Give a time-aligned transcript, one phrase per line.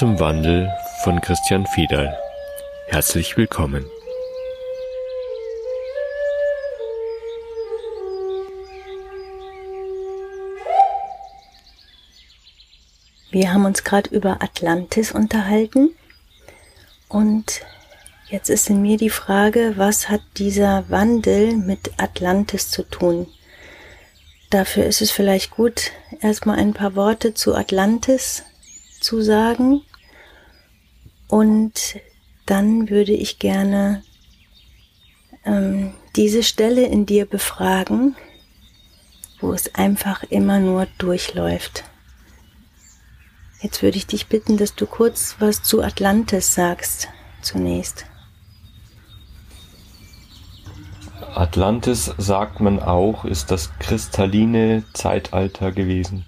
[0.00, 0.72] Zum Wandel
[1.04, 2.18] von Christian Fiedal.
[2.86, 3.84] Herzlich willkommen.
[13.30, 15.90] Wir haben uns gerade über Atlantis unterhalten
[17.10, 17.60] und
[18.30, 23.26] jetzt ist in mir die Frage, was hat dieser Wandel mit Atlantis zu tun?
[24.48, 25.90] Dafür ist es vielleicht gut,
[26.22, 28.44] erstmal ein paar Worte zu Atlantis
[28.98, 29.82] zu sagen
[31.30, 32.00] und
[32.46, 34.02] dann würde ich gerne
[35.44, 38.16] ähm, diese Stelle in dir befragen,
[39.40, 41.84] wo es einfach immer nur durchläuft.
[43.60, 47.08] Jetzt würde ich dich bitten, dass du kurz was zu Atlantis sagst
[47.42, 48.06] zunächst.
[51.34, 56.26] Atlantis, sagt man auch, ist das kristalline Zeitalter gewesen.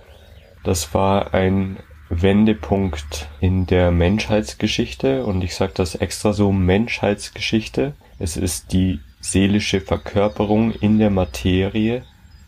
[0.63, 1.79] Das war ein
[2.15, 7.95] Wendepunkt in der Menschheitsgeschichte und ich sage das extra so Menschheitsgeschichte.
[8.19, 12.03] Es ist die seelische Verkörperung in der Materie.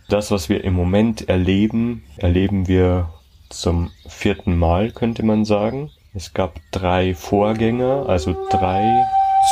[0.09, 3.09] Das, was wir im Moment erleben, erleben wir
[3.49, 5.91] zum vierten Mal, könnte man sagen.
[6.13, 8.85] Es gab drei Vorgänger, also drei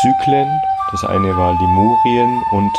[0.01, 0.49] Zyklen.
[0.91, 2.73] Das eine war Lemurien und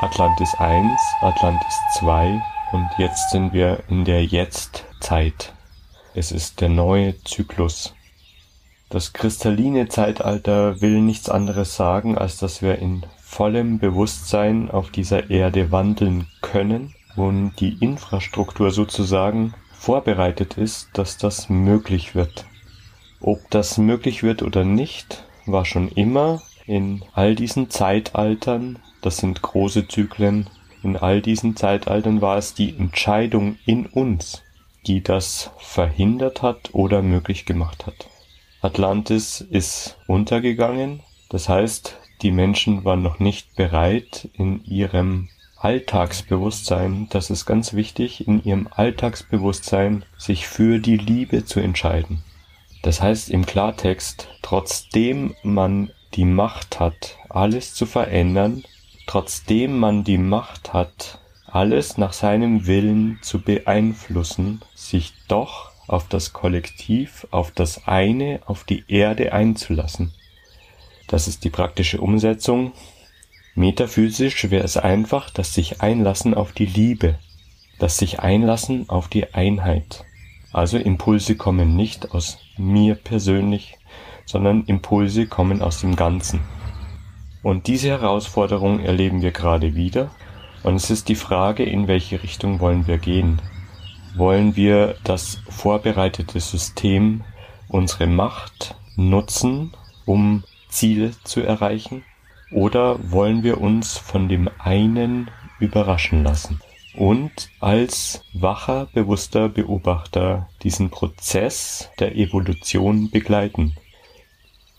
[0.00, 2.40] Atlantis 1, Atlantis 2
[2.72, 5.52] und jetzt sind wir in der Jetztzeit.
[6.12, 7.94] Es ist der neue Zyklus.
[8.88, 15.30] Das kristalline Zeitalter will nichts anderes sagen, als dass wir in vollem Bewusstsein auf dieser
[15.30, 22.44] Erde wandeln können und die Infrastruktur sozusagen vorbereitet ist, dass das möglich wird.
[23.20, 29.42] Ob das möglich wird oder nicht, war schon immer in all diesen Zeitaltern, das sind
[29.42, 30.50] große Zyklen,
[30.82, 34.42] in all diesen Zeitaltern war es die Entscheidung in uns,
[34.86, 38.08] die das verhindert hat oder möglich gemacht hat.
[38.62, 47.30] Atlantis ist untergegangen, das heißt, die Menschen waren noch nicht bereit, in ihrem Alltagsbewusstsein, das
[47.30, 52.22] ist ganz wichtig, in ihrem Alltagsbewusstsein sich für die Liebe zu entscheiden.
[52.82, 58.64] Das heißt im Klartext, trotzdem man die Macht hat, alles zu verändern,
[59.06, 61.19] trotzdem man die Macht hat,
[61.52, 68.64] alles nach seinem Willen zu beeinflussen, sich doch auf das Kollektiv, auf das eine, auf
[68.64, 70.12] die Erde einzulassen.
[71.08, 72.72] Das ist die praktische Umsetzung
[73.56, 77.18] Metaphysisch wäre es einfach das sich einlassen auf die Liebe,
[77.78, 80.04] das sich einlassen auf die Einheit.
[80.52, 83.76] Also Impulse kommen nicht aus mir persönlich,
[84.24, 86.40] sondern Impulse kommen aus dem Ganzen.
[87.42, 90.10] Und diese Herausforderung erleben wir gerade wieder.
[90.62, 93.40] Und es ist die Frage, in welche Richtung wollen wir gehen?
[94.16, 97.24] Wollen wir das vorbereitete System,
[97.68, 99.72] unsere Macht nutzen,
[100.04, 102.04] um Ziele zu erreichen?
[102.52, 106.60] Oder wollen wir uns von dem einen überraschen lassen
[106.96, 113.76] und als wacher, bewusster Beobachter diesen Prozess der Evolution begleiten?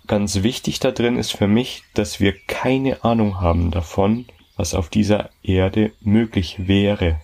[0.07, 4.25] Ganz wichtig da drin ist für mich, dass wir keine Ahnung haben davon,
[4.61, 7.19] was auf dieser Erde möglich wäre.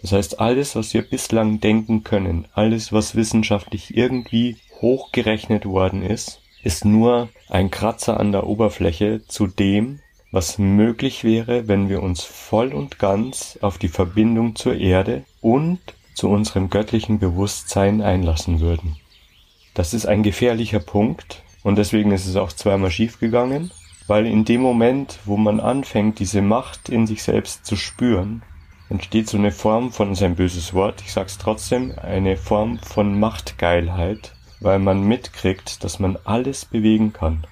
[0.00, 6.40] Das heißt, alles, was wir bislang denken können, alles, was wissenschaftlich irgendwie hochgerechnet worden ist,
[6.62, 10.00] ist nur ein Kratzer an der Oberfläche zu dem,
[10.32, 15.80] was möglich wäre, wenn wir uns voll und ganz auf die Verbindung zur Erde und
[16.14, 18.96] zu unserem göttlichen Bewusstsein einlassen würden.
[19.74, 23.72] Das ist ein gefährlicher Punkt und deswegen ist es auch zweimal schiefgegangen,
[24.08, 28.42] weil in dem Moment, wo man anfängt, diese Macht in sich selbst zu spüren,
[28.88, 33.20] entsteht so eine Form von, ist ein böses Wort, ich sag's trotzdem, eine Form von
[33.20, 37.46] Machtgeilheit, weil man mitkriegt, dass man alles bewegen kann.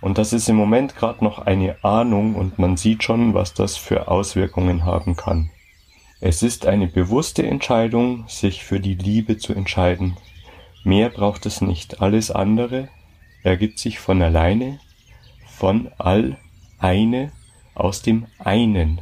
[0.00, 3.76] Und das ist im Moment gerade noch eine Ahnung und man sieht schon, was das
[3.76, 5.50] für Auswirkungen haben kann.
[6.20, 10.16] Es ist eine bewusste Entscheidung, sich für die Liebe zu entscheiden.
[10.84, 12.00] Mehr braucht es nicht.
[12.00, 12.88] Alles andere
[13.42, 14.80] ergibt sich von alleine,
[15.58, 16.36] von all
[16.78, 17.32] eine,
[17.74, 19.00] aus dem einen.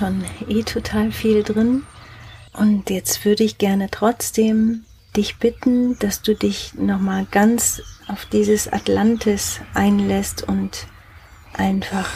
[0.00, 1.82] schon eh total viel drin.
[2.52, 4.84] Und jetzt würde ich gerne trotzdem
[5.16, 10.86] dich bitten, dass du dich nochmal ganz auf dieses Atlantis einlässt und
[11.54, 12.08] einfach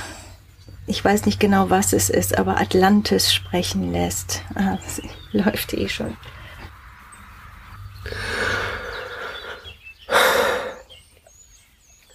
[0.86, 4.42] ich weiß nicht genau, was es ist, aber Atlantis sprechen lässt.
[4.54, 4.78] Ah,
[5.32, 6.16] läuft eh schon.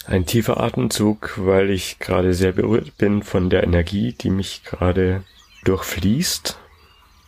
[0.06, 5.24] Ein tiefer Atemzug, weil ich gerade sehr berührt bin von der Energie, die mich gerade
[5.66, 6.58] durchfließt,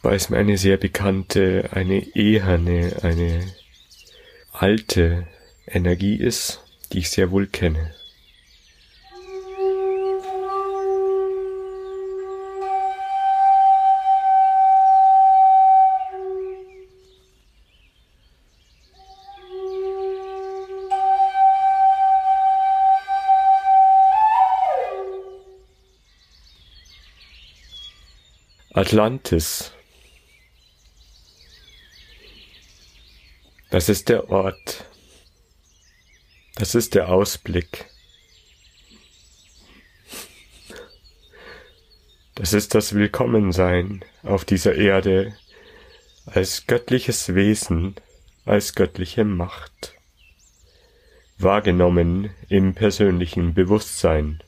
[0.01, 3.44] weil es mir eine sehr bekannte, eine eherne, eine
[4.51, 5.27] alte
[5.68, 7.94] Energie ist, die ich sehr wohl kenne.
[28.74, 29.71] Atlantis.
[33.72, 34.84] Das ist der Ort.
[36.56, 37.86] Das ist der Ausblick.
[42.36, 45.38] Das ist das Willkommensein auf dieser Erde
[46.26, 47.96] als göttliches Wesen,
[48.44, 49.94] als göttliche Macht,
[51.38, 54.44] wahrgenommen im persönlichen Bewusstsein.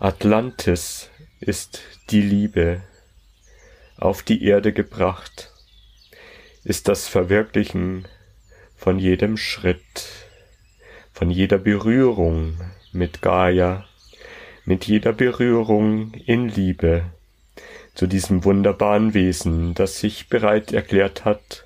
[0.00, 2.82] Atlantis ist die Liebe
[3.96, 5.51] auf die Erde gebracht,
[6.64, 8.06] ist das Verwirklichen
[8.76, 10.08] von jedem Schritt,
[11.12, 12.60] von jeder Berührung
[12.92, 13.86] mit Gaia,
[14.64, 17.04] mit jeder Berührung in Liebe
[17.94, 21.64] zu diesem wunderbaren Wesen, das sich bereit erklärt hat,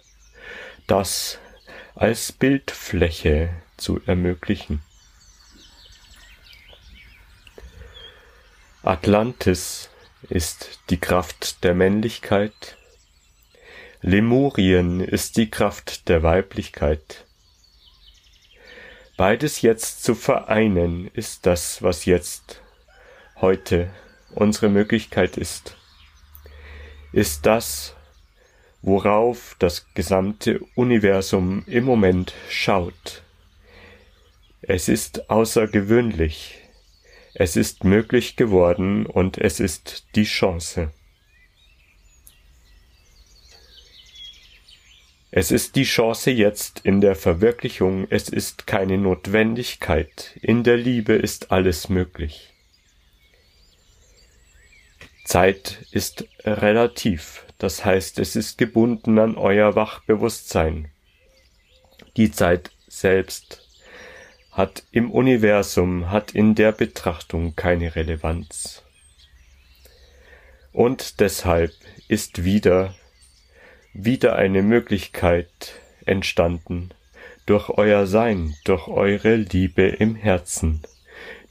[0.86, 1.38] das
[1.94, 4.82] als Bildfläche zu ermöglichen.
[8.82, 9.90] Atlantis
[10.28, 12.75] ist die Kraft der Männlichkeit,
[14.08, 17.26] Lemurien ist die Kraft der Weiblichkeit.
[19.16, 22.62] Beides jetzt zu vereinen ist das, was jetzt,
[23.40, 23.90] heute
[24.30, 25.76] unsere Möglichkeit ist,
[27.10, 27.96] ist das,
[28.80, 33.24] worauf das gesamte Universum im Moment schaut.
[34.62, 36.60] Es ist außergewöhnlich,
[37.34, 40.92] es ist möglich geworden und es ist die Chance.
[45.38, 51.12] Es ist die Chance jetzt in der Verwirklichung, es ist keine Notwendigkeit, in der Liebe
[51.12, 52.54] ist alles möglich.
[55.26, 60.90] Zeit ist relativ, das heißt es ist gebunden an euer Wachbewusstsein.
[62.16, 63.68] Die Zeit selbst
[64.52, 68.82] hat im Universum, hat in der Betrachtung keine Relevanz.
[70.72, 71.74] Und deshalb
[72.08, 72.94] ist wieder,
[74.04, 76.90] wieder eine Möglichkeit entstanden,
[77.46, 80.82] durch euer Sein, durch eure Liebe im Herzen,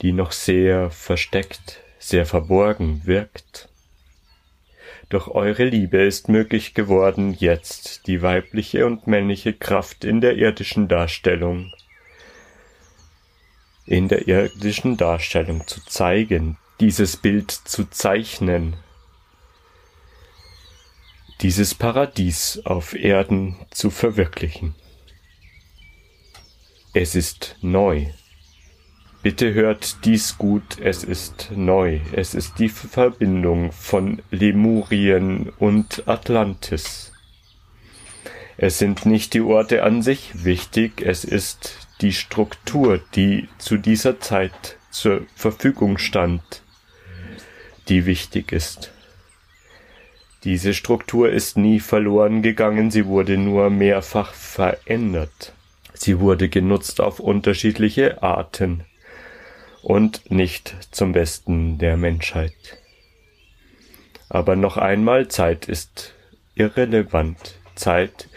[0.01, 3.69] die noch sehr versteckt, sehr verborgen wirkt.
[5.09, 10.87] Durch eure Liebe ist möglich geworden, jetzt die weibliche und männliche Kraft in der irdischen
[10.87, 11.71] Darstellung
[13.85, 18.75] in der irdischen Darstellung zu zeigen, dieses Bild zu zeichnen,
[21.41, 24.73] dieses Paradies auf Erden zu verwirklichen.
[26.93, 28.05] Es ist neu.
[29.21, 31.99] Bitte hört dies gut, es ist neu.
[32.13, 37.11] Es ist die Verbindung von Lemurien und Atlantis.
[38.57, 44.21] Es sind nicht die Orte an sich wichtig, es ist die Struktur, die zu dieser
[44.21, 46.63] Zeit zur Verfügung stand,
[47.89, 48.94] die wichtig ist.
[50.45, 55.53] Diese Struktur ist nie verloren gegangen, sie wurde nur mehrfach verändert.
[55.95, 58.85] Sie wurde genutzt auf unterschiedliche Arten
[59.81, 62.53] und nicht zum Besten der Menschheit.
[64.29, 66.13] Aber noch einmal, Zeit ist
[66.53, 67.55] irrelevant.
[67.73, 68.29] Zeit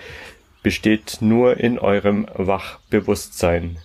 [0.63, 3.79] besteht nur in eurem Wachbewusstsein.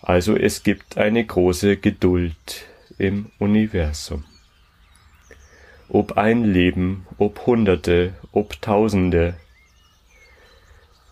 [0.00, 2.66] Also es gibt eine große Geduld
[2.98, 4.27] im Universum.
[5.88, 9.34] Ob ein Leben, ob Hunderte, ob Tausende,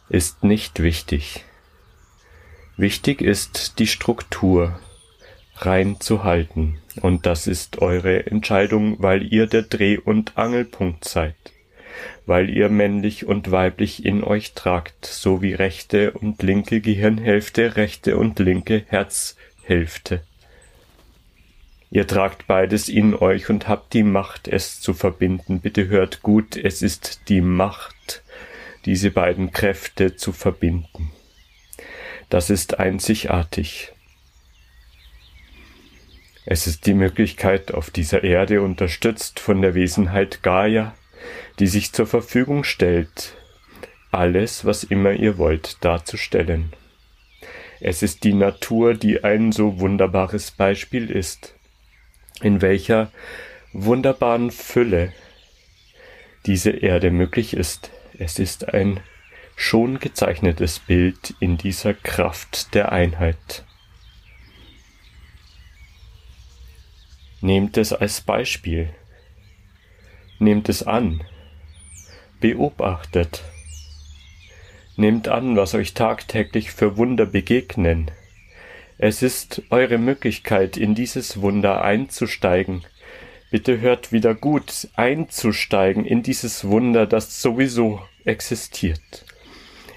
[0.08, 1.44] ist nicht wichtig.
[2.76, 4.78] Wichtig ist die Struktur
[5.56, 11.34] rein zu halten, und das ist eure Entscheidung, weil ihr der Dreh- und Angelpunkt seid
[12.26, 18.16] weil ihr männlich und weiblich in euch tragt, so wie rechte und linke Gehirnhälfte, rechte
[18.16, 20.22] und linke Herzhälfte.
[21.90, 25.60] Ihr tragt beides in euch und habt die Macht, es zu verbinden.
[25.60, 28.22] Bitte hört gut, es ist die Macht,
[28.84, 31.12] diese beiden Kräfte zu verbinden.
[32.28, 33.92] Das ist einzigartig.
[36.44, 40.94] Es ist die Möglichkeit, auf dieser Erde unterstützt von der Wesenheit Gaia,
[41.58, 43.36] die sich zur Verfügung stellt,
[44.12, 46.72] alles, was immer ihr wollt, darzustellen.
[47.80, 51.55] Es ist die Natur, die ein so wunderbares Beispiel ist,
[52.40, 53.10] in welcher
[53.72, 55.12] wunderbaren Fülle
[56.46, 57.90] diese Erde möglich ist.
[58.18, 59.00] Es ist ein
[59.56, 63.64] schon gezeichnetes Bild in dieser Kraft der Einheit.
[67.40, 68.94] Nehmt es als Beispiel.
[70.38, 71.22] Nehmt es an.
[72.40, 73.44] Beobachtet.
[74.96, 78.10] Nehmt an, was euch tagtäglich für Wunder begegnen.
[78.98, 82.82] Es ist eure Möglichkeit, in dieses Wunder einzusteigen.
[83.50, 89.26] Bitte hört wieder gut, einzusteigen in dieses Wunder, das sowieso existiert.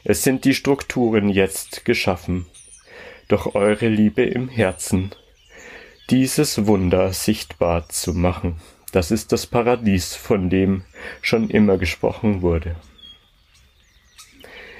[0.03, 2.45] Es sind die Strukturen jetzt geschaffen,
[3.29, 5.11] doch eure Liebe im Herzen,
[6.09, 8.59] dieses Wunder sichtbar zu machen.
[8.91, 10.83] Das ist das Paradies, von dem
[11.21, 12.75] schon immer gesprochen wurde.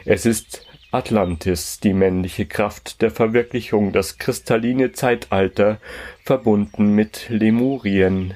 [0.04, 5.80] Es ist Atlantis, die männliche Kraft der Verwirklichung, das kristalline Zeitalter,
[6.24, 8.34] verbunden mit Lemurien,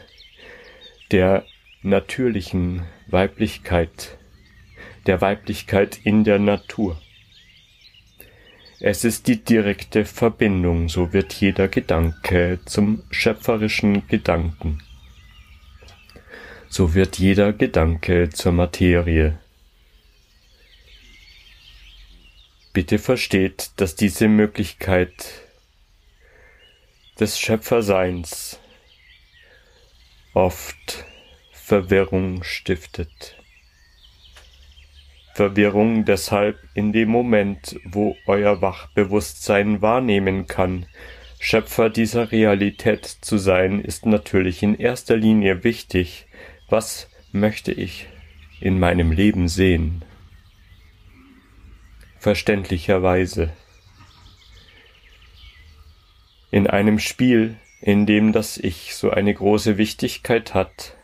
[1.11, 1.45] der
[1.81, 4.17] natürlichen Weiblichkeit,
[5.07, 7.01] der Weiblichkeit in der Natur.
[8.79, 14.83] Es ist die direkte Verbindung, so wird jeder Gedanke zum schöpferischen Gedanken.
[16.69, 19.39] So wird jeder Gedanke zur Materie,
[22.73, 25.43] Bitte versteht, dass diese Möglichkeit
[27.19, 28.59] des Schöpferseins
[30.33, 31.05] oft
[31.51, 33.37] Verwirrung stiftet.
[35.35, 40.87] Verwirrung deshalb in dem Moment, wo euer Wachbewusstsein wahrnehmen kann,
[41.39, 46.25] Schöpfer dieser Realität zu sein, ist natürlich in erster Linie wichtig.
[46.69, 48.07] Was möchte ich
[48.61, 50.03] in meinem Leben sehen?
[52.23, 53.51] Verständlicherweise.
[56.51, 60.95] In einem Spiel, in dem das Ich so eine große Wichtigkeit hat,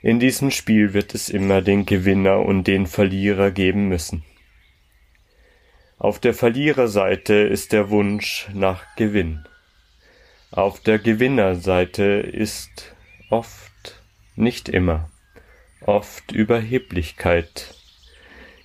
[0.00, 4.24] in diesem Spiel wird es immer den Gewinner und den Verlierer geben müssen.
[5.98, 9.44] Auf der Verliererseite ist der Wunsch nach Gewinn.
[10.50, 12.94] Auf der Gewinnerseite ist
[13.28, 14.00] oft,
[14.36, 15.10] nicht immer,
[15.82, 17.74] oft Überheblichkeit,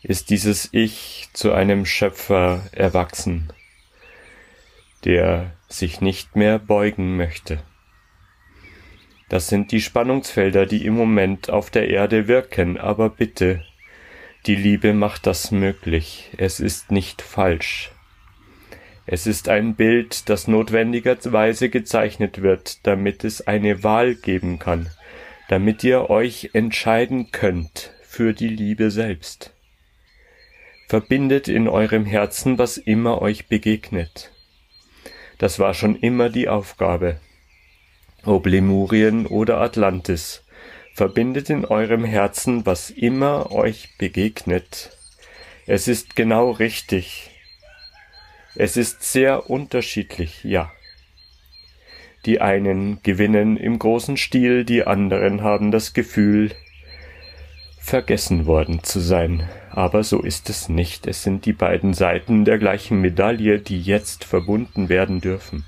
[0.03, 3.51] ist dieses Ich zu einem Schöpfer erwachsen,
[5.05, 7.63] der sich nicht mehr beugen möchte.
[9.29, 13.63] Das sind die Spannungsfelder, die im Moment auf der Erde wirken, aber bitte,
[14.45, 17.91] die Liebe macht das möglich, es ist nicht falsch.
[19.05, 24.89] Es ist ein Bild, das notwendigerweise gezeichnet wird, damit es eine Wahl geben kann,
[25.47, 29.52] damit ihr euch entscheiden könnt für die Liebe selbst.
[30.93, 34.29] Verbindet in eurem Herzen, was immer euch begegnet.
[35.39, 37.19] Das war schon immer die Aufgabe.
[38.25, 40.43] Ob Lemurien oder Atlantis,
[40.93, 44.95] verbindet in eurem Herzen, was immer euch begegnet.
[45.65, 47.31] Es ist genau richtig.
[48.53, 50.71] Es ist sehr unterschiedlich, ja.
[52.27, 56.51] Die einen gewinnen im großen Stil, die anderen haben das Gefühl,
[57.79, 59.49] vergessen worden zu sein.
[59.75, 61.07] Aber so ist es nicht.
[61.07, 65.65] Es sind die beiden Seiten der gleichen Medaille, die jetzt verbunden werden dürfen.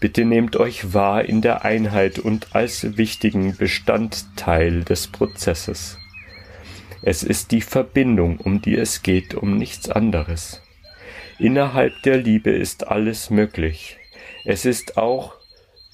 [0.00, 5.98] Bitte nehmt euch wahr in der Einheit und als wichtigen Bestandteil des Prozesses.
[7.02, 10.62] Es ist die Verbindung, um die es geht, um nichts anderes.
[11.38, 13.98] Innerhalb der Liebe ist alles möglich.
[14.46, 15.34] Es ist auch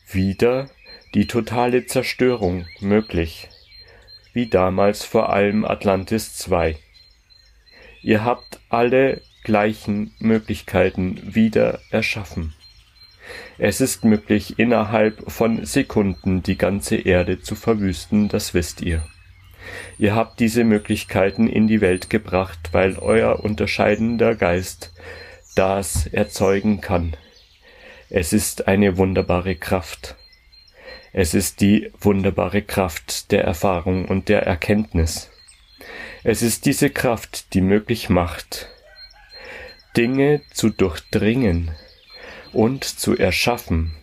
[0.08, 0.70] wieder
[1.14, 3.48] die totale Zerstörung möglich
[4.38, 6.76] wie damals vor allem Atlantis II.
[8.02, 12.54] Ihr habt alle gleichen Möglichkeiten wieder erschaffen.
[13.58, 19.02] Es ist möglich, innerhalb von Sekunden die ganze Erde zu verwüsten, das wisst ihr.
[19.98, 24.92] Ihr habt diese Möglichkeiten in die Welt gebracht, weil euer unterscheidender Geist
[25.56, 27.16] das erzeugen kann.
[28.08, 30.14] Es ist eine wunderbare Kraft.
[31.20, 35.28] Es ist die wunderbare Kraft der Erfahrung und der Erkenntnis.
[36.22, 38.68] Es ist diese Kraft, die möglich macht,
[39.96, 41.72] Dinge zu durchdringen
[42.52, 43.96] und zu erschaffen,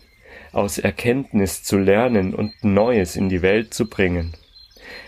[0.52, 4.36] aus Erkenntnis zu lernen und Neues in die Welt zu bringen.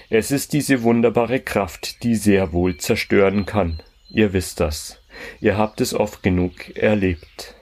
[0.08, 3.82] Es ist diese wunderbare Kraft, die sehr wohl zerstören kann.
[4.08, 4.98] Ihr wisst das.
[5.42, 7.54] Ihr habt es oft genug erlebt.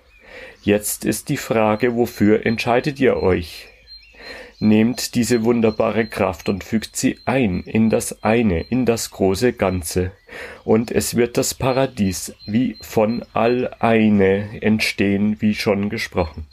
[0.62, 3.70] Jetzt ist die Frage, wofür entscheidet ihr euch?
[4.58, 10.12] Nehmt diese wunderbare Kraft und fügt sie ein in das eine, in das große Ganze,
[10.64, 16.46] und es wird das Paradies wie von all eine entstehen, wie schon gesprochen.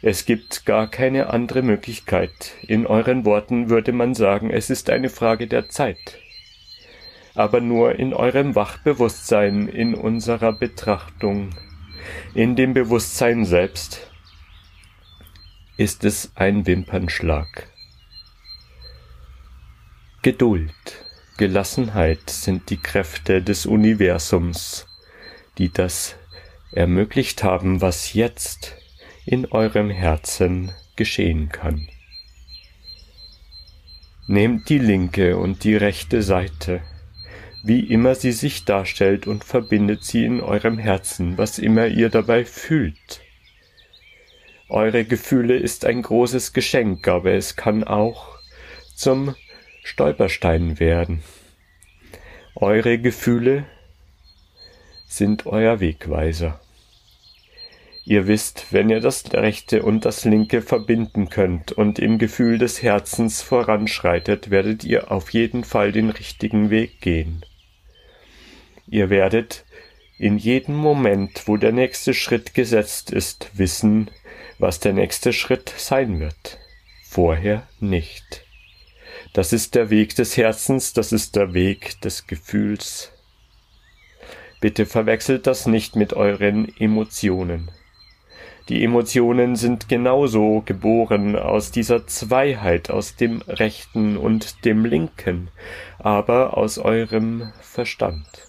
[0.00, 2.52] Es gibt gar keine andere Möglichkeit.
[2.68, 6.18] In euren Worten würde man sagen, es ist eine Frage der Zeit.
[7.34, 11.50] Aber nur in eurem Wachbewusstsein, in unserer Betrachtung,
[12.32, 14.07] in dem Bewusstsein selbst,
[15.78, 17.68] ist es ein Wimpernschlag.
[20.22, 20.72] Geduld,
[21.36, 24.88] Gelassenheit sind die Kräfte des Universums,
[25.56, 26.16] die das
[26.72, 28.74] ermöglicht haben, was jetzt
[29.24, 31.88] in eurem Herzen geschehen kann.
[34.26, 36.82] Nehmt die linke und die rechte Seite,
[37.62, 42.44] wie immer sie sich darstellt, und verbindet sie in eurem Herzen, was immer ihr dabei
[42.44, 43.20] fühlt.
[44.68, 48.38] Eure Gefühle ist ein großes Geschenk, aber es kann auch
[48.94, 49.34] zum
[49.82, 51.22] Stolperstein werden.
[52.54, 53.64] Eure Gefühle
[55.06, 56.60] sind euer Wegweiser.
[58.04, 62.82] Ihr wisst, wenn ihr das rechte und das linke verbinden könnt und im Gefühl des
[62.82, 67.44] Herzens voranschreitet, werdet ihr auf jeden Fall den richtigen Weg gehen.
[68.86, 69.64] Ihr werdet
[70.18, 74.10] in jedem Moment, wo der nächste Schritt gesetzt ist, wissen,
[74.58, 76.58] was der nächste Schritt sein wird.
[77.04, 78.44] Vorher nicht.
[79.32, 83.12] Das ist der Weg des Herzens, das ist der Weg des Gefühls.
[84.60, 87.70] Bitte verwechselt das nicht mit euren Emotionen.
[88.68, 95.50] Die Emotionen sind genauso geboren aus dieser Zweiheit, aus dem Rechten und dem Linken,
[95.98, 98.47] aber aus eurem Verstand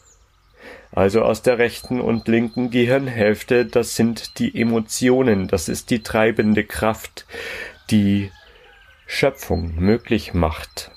[0.92, 6.64] also aus der rechten und linken Gehirnhälfte, das sind die Emotionen, das ist die treibende
[6.64, 7.26] Kraft,
[7.92, 8.32] die
[9.06, 10.92] Schöpfung möglich macht.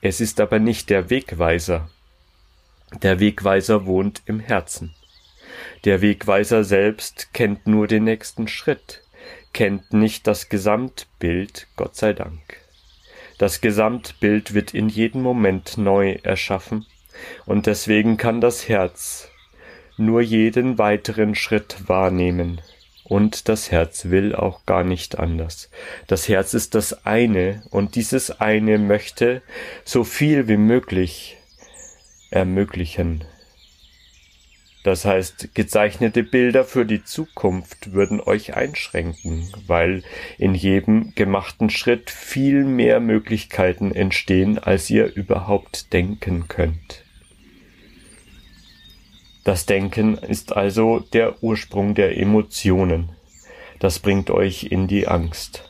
[0.00, 1.90] Es ist aber nicht der Wegweiser.
[3.02, 4.94] Der Wegweiser wohnt im Herzen.
[5.84, 9.02] Der Wegweiser selbst kennt nur den nächsten Schritt,
[9.52, 12.40] kennt nicht das Gesamtbild, Gott sei Dank.
[13.38, 16.86] Das Gesamtbild wird in jedem Moment neu erschaffen
[17.46, 19.28] und deswegen kann das Herz
[19.96, 22.60] nur jeden weiteren Schritt wahrnehmen.
[23.04, 25.68] Und das Herz will auch gar nicht anders.
[26.06, 29.42] Das Herz ist das eine und dieses eine möchte
[29.84, 31.38] so viel wie möglich
[32.30, 33.24] ermöglichen.
[34.82, 40.02] Das heißt, gezeichnete Bilder für die Zukunft würden euch einschränken, weil
[40.38, 47.04] in jedem gemachten Schritt viel mehr Möglichkeiten entstehen, als ihr überhaupt denken könnt.
[49.44, 53.10] Das Denken ist also der Ursprung der Emotionen.
[53.78, 55.64] Das bringt euch in die Angst.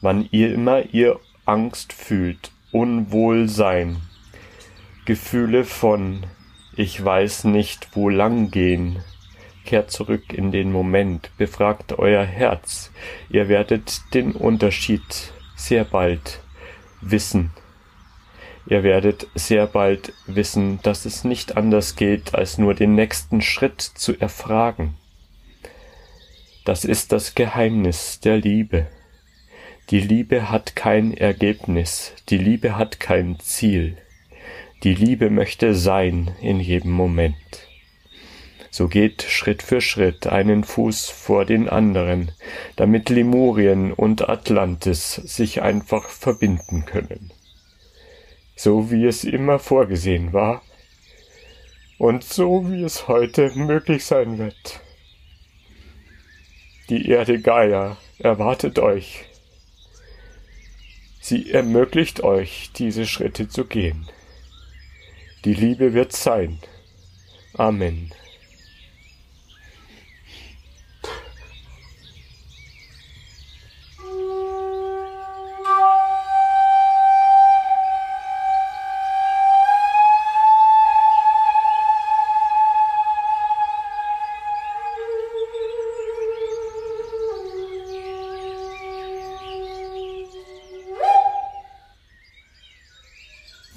[0.00, 3.96] Wann ihr immer ihr Angst fühlt, Unwohlsein,
[5.04, 6.24] Gefühle von
[6.78, 9.02] ich weiß nicht, wo lang gehen,
[9.64, 12.92] kehrt zurück in den Moment, befragt euer Herz,
[13.28, 16.40] ihr werdet den Unterschied sehr bald
[17.00, 17.50] wissen.
[18.70, 23.80] Ihr werdet sehr bald wissen, dass es nicht anders geht, als nur den nächsten Schritt
[23.80, 24.94] zu erfragen.
[26.66, 28.86] Das ist das Geheimnis der Liebe.
[29.88, 33.96] Die Liebe hat kein Ergebnis, die Liebe hat kein Ziel.
[34.84, 37.34] Die Liebe möchte sein in jedem Moment.
[38.70, 42.32] So geht Schritt für Schritt einen Fuß vor den anderen,
[42.76, 47.32] damit Lemurien und Atlantis sich einfach verbinden können
[48.58, 50.62] so wie es immer vorgesehen war
[51.96, 54.80] und so wie es heute möglich sein wird.
[56.88, 59.26] Die Erde Gaia erwartet euch.
[61.20, 64.10] Sie ermöglicht euch, diese Schritte zu gehen.
[65.44, 66.58] Die Liebe wird sein.
[67.54, 68.12] Amen.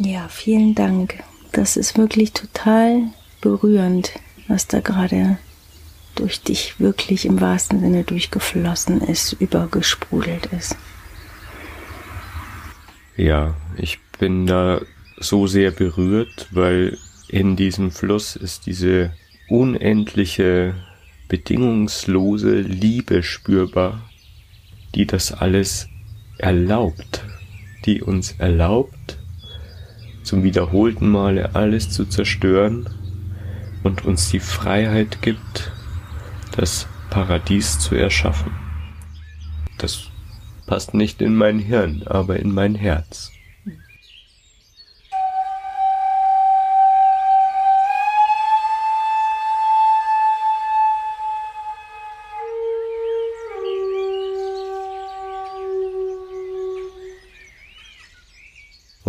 [0.03, 1.23] Ja, vielen Dank.
[1.51, 3.03] Das ist wirklich total
[3.39, 4.11] berührend,
[4.47, 5.37] was da gerade
[6.15, 10.75] durch dich wirklich im wahrsten Sinne durchgeflossen ist, übergesprudelt ist.
[13.15, 14.81] Ja, ich bin da
[15.17, 19.13] so sehr berührt, weil in diesem Fluss ist diese
[19.49, 20.73] unendliche
[21.27, 24.09] bedingungslose Liebe spürbar,
[24.95, 25.87] die das alles
[26.39, 27.23] erlaubt,
[27.85, 29.20] die uns erlaubt,
[30.31, 32.87] zum wiederholten Male alles zu zerstören
[33.83, 35.73] und uns die Freiheit gibt,
[36.55, 38.53] das Paradies zu erschaffen.
[39.77, 40.03] Das
[40.67, 43.33] passt nicht in mein Hirn, aber in mein Herz.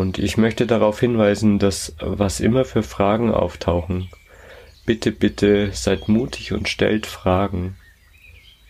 [0.02, 4.08] Und ich möchte darauf hinweisen, dass was immer für Fragen auftauchen,
[4.84, 7.76] bitte, bitte seid mutig und stellt Fragen.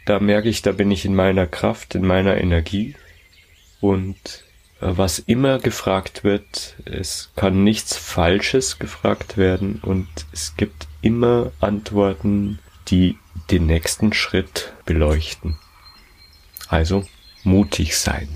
[0.05, 2.97] Da merke ich, da bin ich in meiner Kraft, in meiner Energie.
[3.81, 4.45] Und
[4.83, 11.51] äh, was immer gefragt wird, es kann nichts Falsches gefragt werden und es gibt immer
[11.61, 13.16] Antworten, die
[13.51, 15.57] den nächsten Schritt beleuchten.
[16.68, 17.07] Also
[17.42, 18.29] mutig sein.